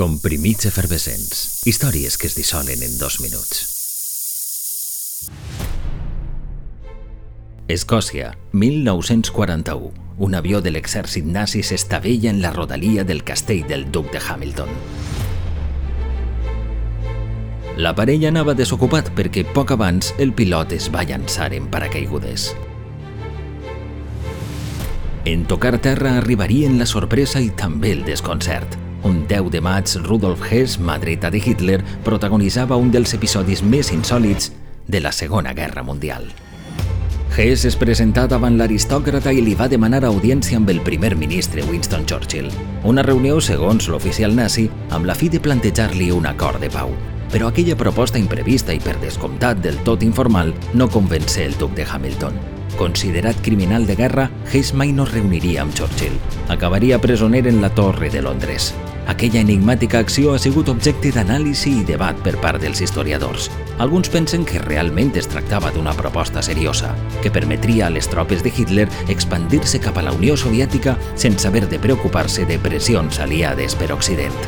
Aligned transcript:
Comprimits 0.00 0.64
efervescents. 0.64 1.60
Històries 1.68 2.14
que 2.16 2.24
es 2.30 2.32
dissolen 2.32 2.80
en 2.80 2.94
dos 2.96 3.18
minuts. 3.20 3.58
Escòcia, 7.68 8.30
1941. 8.52 9.92
Un 10.16 10.38
avió 10.40 10.62
de 10.64 10.72
l'exèrcit 10.72 11.28
nazi 11.28 11.60
s'estavella 11.60 12.32
en 12.32 12.40
la 12.40 12.54
rodalia 12.56 13.04
del 13.04 13.20
castell 13.28 13.68
del 13.68 13.90
duc 13.92 14.08
de 14.08 14.24
Hamilton. 14.24 14.72
L'aparell 17.76 18.24
anava 18.32 18.56
desocupat 18.56 19.12
perquè 19.12 19.44
poc 19.52 19.76
abans 19.76 20.14
el 20.16 20.32
pilot 20.32 20.78
es 20.80 20.88
va 20.88 21.04
llançar 21.04 21.52
en 21.52 21.68
paracaigudes. 21.68 22.54
En 25.28 25.44
tocar 25.44 25.76
terra 25.76 26.16
arribarien 26.16 26.80
la 26.80 26.88
sorpresa 26.88 27.44
i 27.44 27.52
també 27.52 27.92
el 27.92 28.08
desconcert. 28.08 28.80
Un 29.02 29.26
10 29.26 29.50
de 29.50 29.60
maig, 29.64 29.88
Rudolf 30.04 30.42
Hess, 30.52 30.76
mà 30.78 30.98
dreta 31.00 31.30
de 31.30 31.40
Hitler, 31.40 31.80
protagonitzava 32.04 32.76
un 32.76 32.90
dels 32.92 33.14
episodis 33.16 33.62
més 33.64 33.92
insòlits 33.94 34.50
de 34.86 35.00
la 35.00 35.12
Segona 35.12 35.54
Guerra 35.56 35.82
Mundial. 35.82 36.28
Hess 37.30 37.64
es 37.64 37.78
presentà 37.80 38.26
davant 38.28 38.58
l'aristòcrata 38.58 39.32
i 39.32 39.40
li 39.40 39.54
va 39.56 39.70
demanar 39.72 40.02
audiència 40.04 40.58
amb 40.58 40.68
el 40.68 40.82
primer 40.84 41.14
ministre 41.16 41.64
Winston 41.64 42.04
Churchill. 42.04 42.50
Una 42.84 43.06
reunió, 43.06 43.40
segons 43.40 43.88
l'oficial 43.88 44.36
nazi, 44.36 44.68
amb 44.90 45.08
la 45.08 45.16
fi 45.16 45.30
de 45.32 45.40
plantejar-li 45.40 46.10
un 46.12 46.28
acord 46.28 46.60
de 46.60 46.68
pau. 46.68 46.92
Però 47.32 47.48
aquella 47.48 47.78
proposta 47.78 48.18
imprevista 48.18 48.74
i 48.74 48.82
per 48.84 48.98
descomptat 49.00 49.62
del 49.64 49.80
tot 49.86 50.02
informal 50.02 50.52
no 50.74 50.90
convencé 50.90 51.46
el 51.46 51.56
duc 51.56 51.72
de 51.78 51.86
Hamilton. 51.88 52.59
Considerat 52.80 53.36
criminal 53.42 53.86
de 53.86 53.94
guerra, 53.94 54.30
Hayes 54.50 54.72
mai 54.72 54.88
no 54.96 55.04
es 55.04 55.10
reuniria 55.12 55.60
amb 55.60 55.74
Churchill. 55.76 56.14
Acabaria 56.48 56.98
presoner 56.98 57.46
en 57.46 57.60
la 57.60 57.68
Torre 57.74 58.08
de 58.08 58.22
Londres. 58.22 58.70
Aquella 59.06 59.42
enigmàtica 59.42 59.98
acció 60.00 60.32
ha 60.32 60.38
sigut 60.40 60.70
objecte 60.72 61.10
d'anàlisi 61.12 61.74
i 61.82 61.84
debat 61.84 62.16
per 62.24 62.38
part 62.40 62.62
dels 62.62 62.80
historiadors. 62.80 63.50
Alguns 63.84 64.08
pensen 64.08 64.46
que 64.48 64.62
realment 64.64 65.12
es 65.20 65.28
tractava 65.28 65.68
d'una 65.74 65.92
proposta 65.92 66.40
seriosa, 66.40 66.94
que 67.20 67.30
permetria 67.30 67.88
a 67.88 67.92
les 67.92 68.08
tropes 68.08 68.40
de 68.40 68.48
Hitler 68.56 68.88
expandir-se 69.12 69.82
cap 69.84 70.00
a 70.00 70.06
la 70.06 70.14
Unió 70.16 70.38
Soviètica 70.40 70.96
sense 71.16 71.44
haver 71.48 71.66
de 71.68 71.82
preocupar-se 71.84 72.46
de 72.48 72.56
pressions 72.58 73.20
aliades 73.20 73.76
per 73.76 73.90
Occident. 73.92 74.40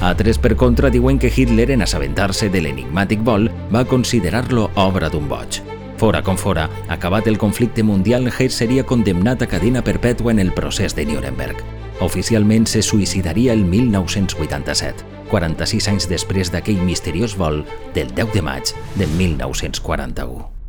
Altres, 0.00 0.40
per 0.40 0.56
contra, 0.56 0.88
diuen 0.88 1.20
que 1.20 1.28
Hitler, 1.28 1.68
en 1.76 1.84
assabentar-se 1.84 2.48
de 2.48 2.64
l'enigmàtic 2.64 3.20
vol, 3.20 3.50
va 3.68 3.84
considerar-lo 3.84 4.70
obra 4.88 5.12
d'un 5.12 5.28
boig. 5.28 5.60
Fora 6.02 6.20
com 6.20 6.36
fora, 6.36 6.68
acabat 6.88 7.28
el 7.28 7.38
conflicte 7.38 7.84
mundial, 7.84 8.26
Hess 8.26 8.56
seria 8.58 8.82
condemnat 8.82 9.44
a 9.44 9.46
cadena 9.46 9.84
perpètua 9.86 10.32
en 10.32 10.40
el 10.42 10.50
procés 10.50 10.96
de 10.98 11.04
Nuremberg. 11.06 11.60
Oficialment 12.02 12.66
se 12.66 12.82
suïcidaria 12.82 13.54
el 13.54 13.62
1987, 13.62 15.06
46 15.30 15.88
anys 15.92 16.08
després 16.10 16.50
d'aquell 16.50 16.82
misteriós 16.82 17.36
vol 17.38 17.62
del 17.94 18.10
10 18.18 18.34
de 18.34 18.42
maig 18.42 18.74
de 18.98 19.06
1941. 19.14 20.61